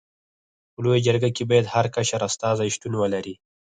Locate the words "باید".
1.49-1.71